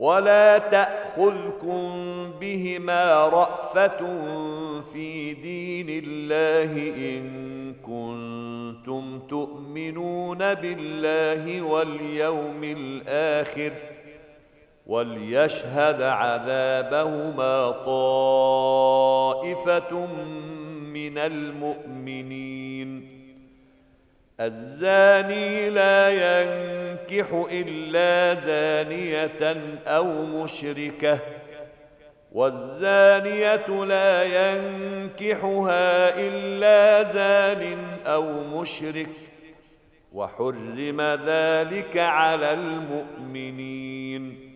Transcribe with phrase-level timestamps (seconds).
[0.00, 1.82] ولا تأخذكم
[2.40, 4.06] بهما رأفة
[4.92, 7.30] في دين الله إن
[7.82, 13.72] كنتم تؤمنون بالله واليوم الآخر
[14.86, 20.06] وليشهد عذابهما طائفة
[20.94, 23.19] من المؤمنين
[24.40, 31.18] الزاني لا ينكح الا زانيه او مشركه
[32.32, 39.10] والزانيه لا ينكحها الا زان او مشرك
[40.12, 44.50] وحرم ذلك على المؤمنين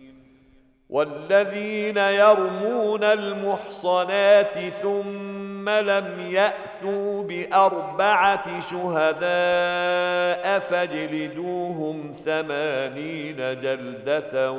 [0.89, 5.34] والذين يرمون المحصنات ثم
[5.65, 14.51] ثم لم ياتوا باربعه شهداء فاجلدوهم ثمانين جلده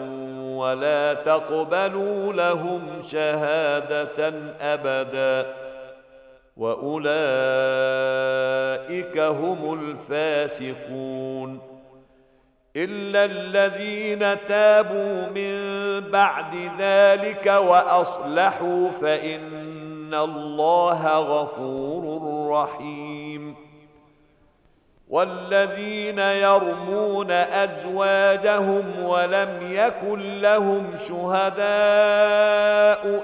[0.57, 5.51] ولا تقبلوا لهم شهاده ابدا
[6.57, 11.61] واولئك هم الفاسقون
[12.77, 15.55] الا الذين تابوا من
[16.11, 19.66] بعد ذلك واصلحوا فان
[20.07, 22.21] ان الله غفور
[22.53, 23.55] رحيم
[25.09, 31.65] والذين يرمون ازواجهم ولم يكن لهم شهداء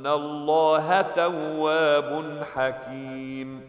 [0.00, 3.60] ان الله تواب حكيم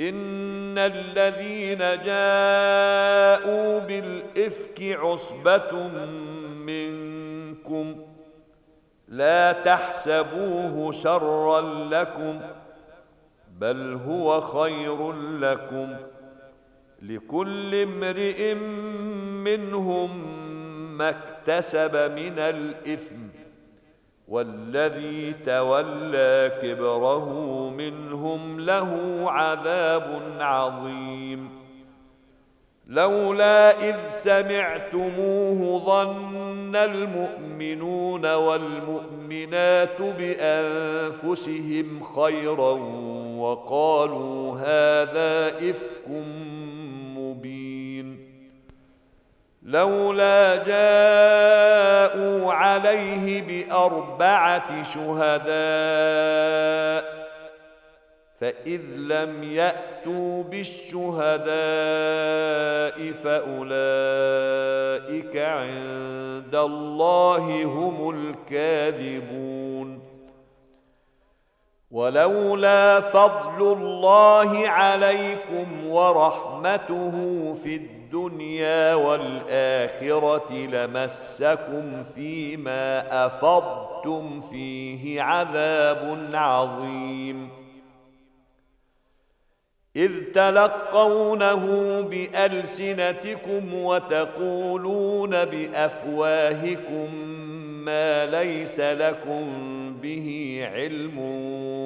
[0.00, 5.88] ان الذين جاءوا بالافك عصبه
[6.66, 7.94] منكم
[9.08, 12.40] لا تحسبوه شرا لكم
[13.58, 15.96] بل هو خير لكم
[17.02, 18.54] لكل امرئ
[19.44, 20.24] منهم
[20.98, 23.25] ما اكتسب من الاثم
[24.28, 27.30] والذي تولى كبره
[27.70, 28.90] منهم له
[29.26, 31.48] عذاب عظيم
[32.88, 42.72] لولا اذ سمعتموه ظن المؤمنون والمؤمنات بانفسهم خيرا
[43.38, 46.06] وقالوا هذا افك
[49.66, 57.26] لولا جاءوا عليه باربعه شهداء
[58.40, 61.46] فاذ لم ياتوا بالشهداء
[63.12, 70.06] فاولئك عند الله هم الكاذبون
[71.90, 77.10] ولولا فضل الله عليكم ورحمته
[77.64, 87.48] في الدنيا الدنيا والآخرة لمسكم فيما أفضتم فيه عذاب عظيم
[89.96, 91.64] إذ تلقونه
[92.00, 97.14] بألسنتكم وتقولون بأفواهكم
[97.84, 99.46] ما ليس لكم
[100.02, 101.18] به علم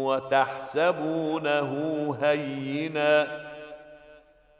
[0.04, 1.74] وتحسبونه
[2.22, 3.49] هيناً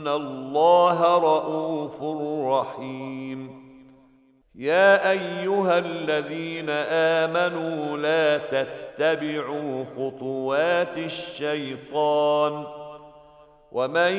[0.00, 2.02] ان الله رؤوف
[2.58, 3.60] رحيم
[4.54, 12.64] يا ايها الذين امنوا لا تتبعوا خطوات الشيطان
[13.72, 14.12] ومن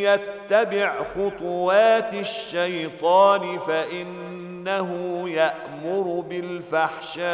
[0.00, 4.88] يتبع خطوات الشيطان فانه
[5.30, 7.24] يامر بالفحشاء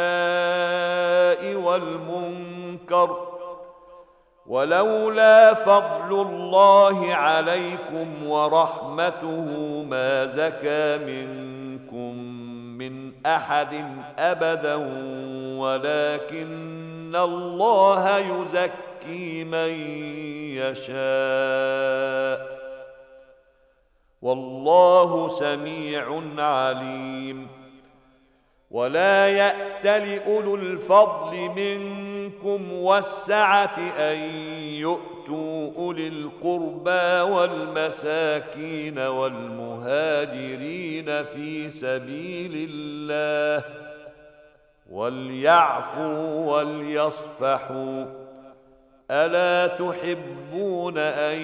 [1.55, 3.28] والمنكر
[4.49, 9.55] ولولا فضل الله عليكم ورحمته
[9.89, 12.15] ما زكى منكم
[12.77, 13.85] من احد
[14.19, 14.75] ابدا
[15.57, 19.71] ولكن الله يزكي من
[20.61, 22.59] يشاء
[24.21, 27.47] والله سميع عليم
[28.71, 29.85] ولا يات
[30.27, 32.08] اولو الفضل منكم
[32.45, 34.17] منكم والسعة أن
[34.73, 43.63] يؤتوا أولي القربى والمساكين والمهاجرين في سبيل الله
[44.91, 48.05] وليعفوا وليصفحوا
[49.11, 51.39] ألا تحبون أن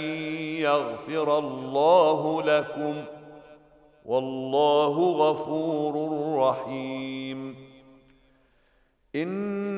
[0.61, 2.95] يغفر الله لكم
[4.05, 7.55] والله غفور رحيم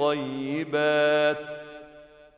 [0.00, 1.38] الطيبات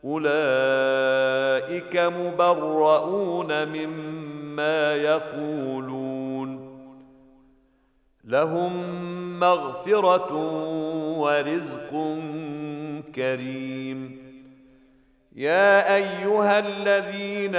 [0.04, 6.08] اولئك مبرؤون مما يقولون
[8.24, 8.70] لهم
[9.40, 10.32] مغفره
[11.18, 12.18] ورزق
[13.14, 14.27] كريم
[15.38, 17.56] يا ايها الذين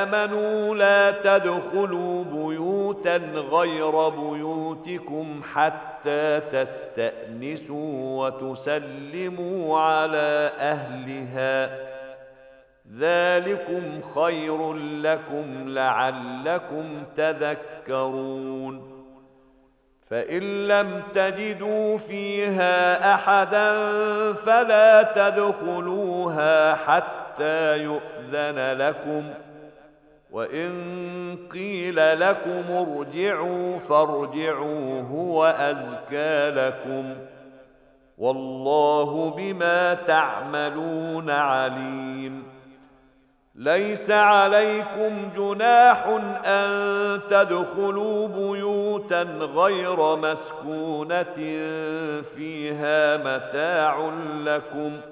[0.00, 3.16] امنوا لا تدخلوا بيوتا
[3.52, 11.78] غير بيوتكم حتى تستانسوا وتسلموا على اهلها
[12.98, 16.84] ذلكم خير لكم لعلكم
[17.16, 18.92] تذكرون
[20.08, 23.72] فان لم تجدوا فيها احدا
[24.34, 29.24] فلا تدخلوها حتى حتى يؤذن لكم
[30.30, 30.72] وان
[31.52, 37.14] قيل لكم ارجعوا فارجعوا هو ازكى لكم
[38.18, 42.42] والله بما تعملون عليم
[43.54, 46.06] ليس عليكم جناح
[46.44, 49.22] ان تدخلوا بيوتا
[49.56, 51.36] غير مسكونه
[52.22, 55.11] فيها متاع لكم ۖ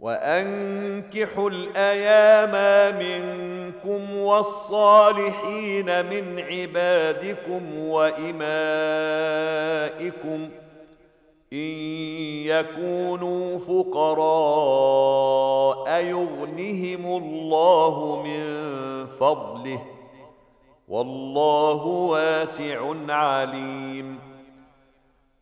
[0.00, 2.52] وانكحوا الايام
[2.98, 8.40] منكم والصالحين من عبادكم وامائكم
[11.52, 11.68] ان
[12.48, 18.40] يكونوا فقراء يغنهم الله من
[19.06, 19.82] فضله
[20.88, 24.09] والله واسع عليم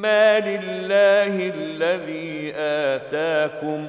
[0.00, 3.88] مال الله الذي آتاكم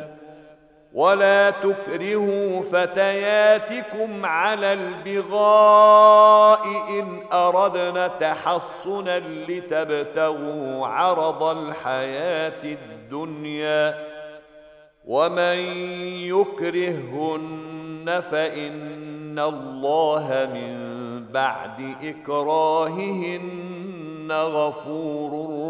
[0.93, 14.09] ولا تكرهوا فتياتكم على البغاء إن أردنا تحصنا لتبتغوا عرض الحياة الدنيا
[15.05, 15.57] ومن
[16.27, 20.89] يكرهن فإن الله من
[21.31, 25.31] بعد إكراههن غفور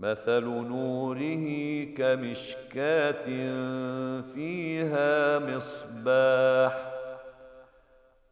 [0.00, 1.46] مثل نوره
[1.86, 3.24] كمشكاه
[4.34, 6.88] فيها مصباح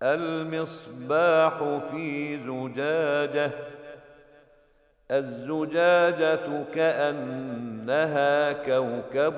[0.03, 1.59] المصباح
[1.91, 3.51] في زجاجه
[5.11, 9.35] الزجاجه كانها كوكب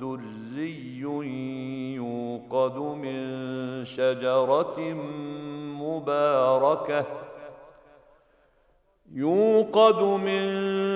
[0.00, 3.26] درزي يوقد من
[3.84, 4.80] شجره
[5.84, 7.04] مباركه
[9.18, 10.44] يوقد من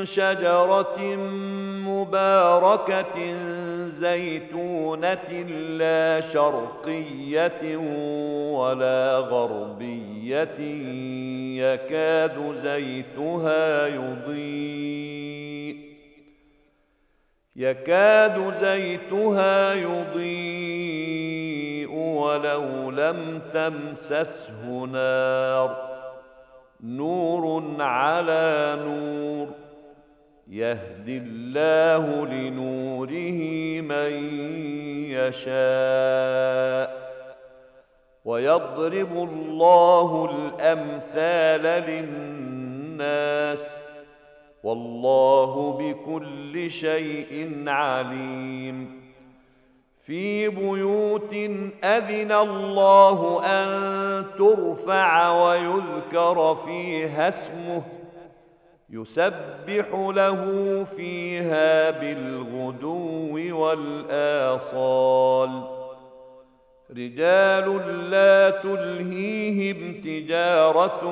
[0.04, 1.00] شجرة
[1.90, 3.16] مباركة
[3.88, 5.32] زيتونة
[5.78, 7.76] لا شرقية
[8.54, 10.58] ولا غربية
[11.64, 15.76] يكاد زيتها يضيء
[17.56, 25.89] يكاد زيتها يضيء ولو لم تمسسه نار
[26.82, 29.48] نور على نور
[30.48, 34.12] يهدي الله لنوره من
[35.10, 37.00] يشاء
[38.24, 43.76] ويضرب الله الامثال للناس
[44.64, 49.09] والله بكل شيء عليم
[50.10, 51.32] في بيوت
[51.84, 53.68] اذن الله ان
[54.38, 57.82] ترفع ويذكر فيها اسمه
[58.90, 60.42] يسبح له
[60.96, 65.62] فيها بالغدو والاصال
[66.90, 71.04] رجال لا تلهيهم تجاره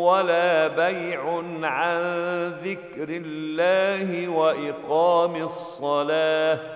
[0.00, 1.98] ولا بيع عن
[2.64, 6.75] ذكر الله واقام الصلاه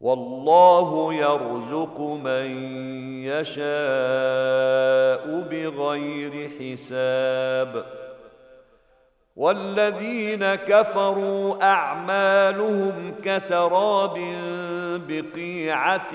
[0.00, 2.50] والله يرزق من
[3.24, 7.84] يشاء بغير حساب
[9.36, 14.14] والذين كفروا اعمالهم كسراب
[15.08, 16.14] بقيعه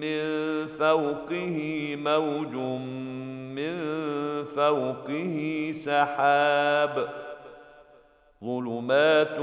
[0.00, 0.20] من
[0.66, 2.54] فوقه موج
[3.60, 4.04] من
[4.56, 7.08] فوقه سحاب
[8.44, 9.36] ظلمات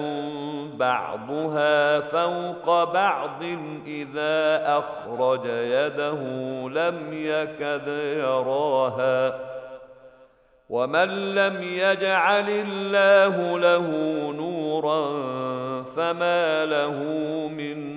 [0.76, 3.44] بعضها فوق بعض
[3.88, 6.22] اذا اخرج يده
[6.70, 7.88] لم يكد
[8.20, 9.40] يراها
[10.70, 13.88] ومن لم يجعل الله له
[14.38, 15.10] نورا
[15.84, 16.94] فما له
[17.48, 17.97] من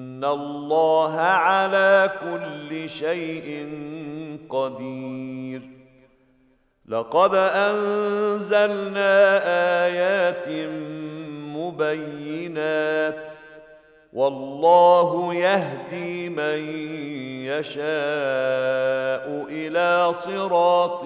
[0.21, 3.67] ان الله على كل شيء
[4.49, 5.61] قدير
[6.87, 9.05] لقد انزلنا
[9.85, 10.49] ايات
[11.57, 13.27] مبينات
[14.13, 16.59] والله يهدي من
[17.45, 17.83] يشاء
[19.49, 21.03] الى صراط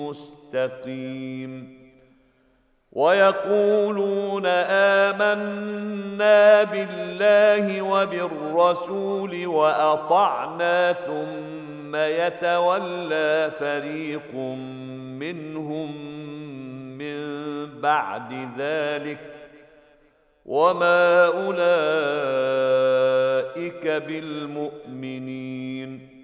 [0.00, 1.73] مستقيم
[2.94, 4.46] ويقولون
[5.16, 16.16] امنا بالله وبالرسول واطعنا ثم يتولى فريق منهم
[16.98, 17.24] من
[17.80, 19.18] بعد ذلك
[20.46, 26.23] وما اولئك بالمؤمنين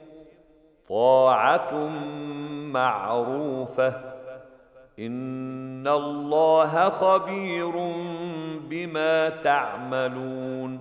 [0.91, 1.87] طاعه
[2.73, 3.93] معروفه
[4.99, 7.69] ان الله خبير
[8.69, 10.79] بما تعملون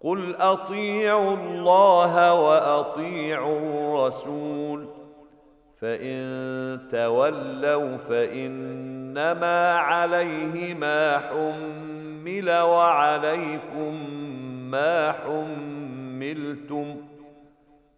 [0.00, 4.86] قل اطيعوا الله واطيعوا الرسول
[5.80, 6.22] فان
[6.92, 14.10] تولوا فانما عليه ما حمل وعليكم
[14.70, 17.07] ما حملتم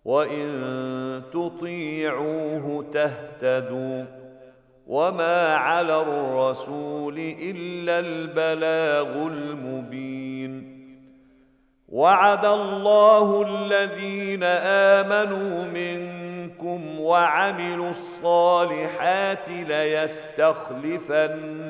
[0.05, 4.05] وان تطيعوه تهتدوا
[4.87, 10.81] وما على الرسول الا البلاغ المبين
[11.89, 14.45] وعد الله الذين
[14.99, 21.70] امنوا منكم وعملوا الصالحات ليستخلفن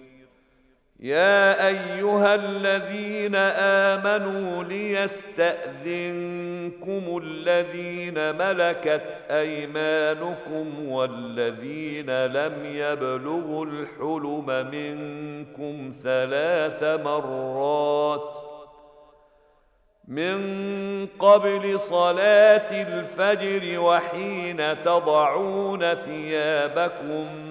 [1.01, 3.35] يا ايها الذين
[3.89, 18.33] امنوا ليستاذنكم الذين ملكت ايمانكم والذين لم يبلغوا الحلم منكم ثلاث مرات
[20.07, 27.50] من قبل صلاه الفجر وحين تضعون ثيابكم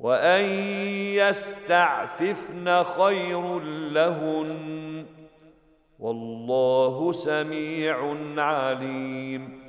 [0.00, 0.44] وان
[1.20, 3.60] يستعففن خير
[3.90, 5.04] لهن
[5.98, 9.60] والله سميع عليم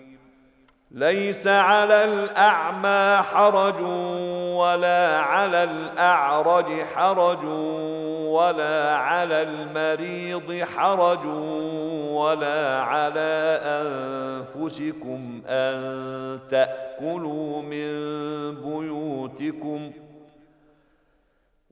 [0.91, 3.81] ليس على الاعمى حرج
[4.57, 6.65] ولا على الاعرج
[6.95, 7.43] حرج
[8.31, 11.25] ولا على المريض حرج
[12.11, 17.81] ولا على انفسكم ان تاكلوا من
[18.55, 20.10] بيوتكم ۖ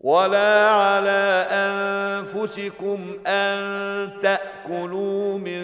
[0.02, 3.60] ولا على انفسكم ان
[4.22, 5.64] تاكلوا من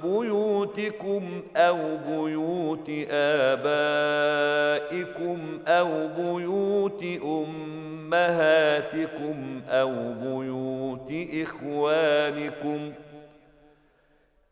[0.00, 1.22] بيوتكم
[1.56, 13.05] او بيوت ابائكم او بيوت امهاتكم او بيوت اخوانكم ۖ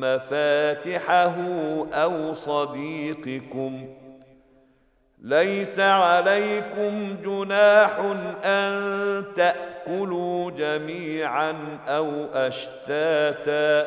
[0.00, 1.36] مفاتحه
[1.94, 3.86] او صديقكم
[5.22, 7.98] ليس عليكم جناح
[8.44, 8.82] ان
[9.36, 11.54] تاكلوا جميعا
[11.88, 13.86] او اشتاتا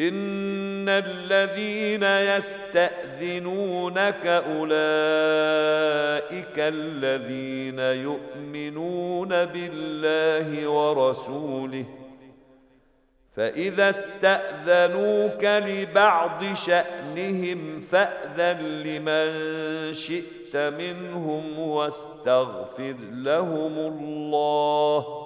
[0.00, 4.76] ان الذين يستاذنونك اولئك
[6.58, 11.84] الذين يؤمنون بالله ورسوله
[13.36, 19.34] فاذا استاذنوك لبعض شانهم فاذن لمن
[19.92, 25.25] شئت منهم واستغفر لهم الله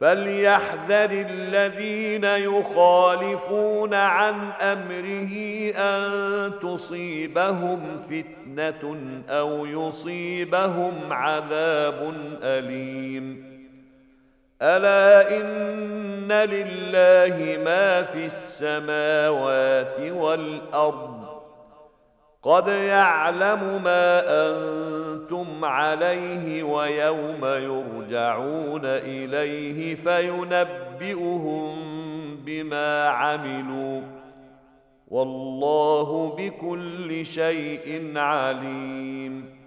[0.00, 5.32] فليحذر الذين يخالفون عن امره
[5.76, 8.84] ان تصيبهم فتنه
[9.28, 13.44] او يصيبهم عذاب اليم
[14.62, 21.20] الا ان لله ما في السماوات والارض
[22.42, 24.99] قد يعلم ما انت
[25.30, 31.74] كنتم عليه ويوم يرجعون اليه فينبئهم
[32.36, 34.02] بما عملوا
[35.08, 39.59] والله بكل شيء عليم